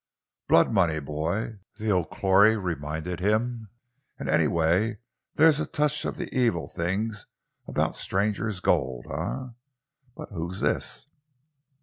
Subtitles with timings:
[0.47, 3.69] "Blood money, boy," the O'Clory reminded him,
[4.17, 4.97] "and anyway
[5.35, 7.11] there's a touch of the evil thing
[7.67, 9.05] about strangers' gold.
[9.11, 9.49] Eh,
[10.15, 11.05] but who's this?"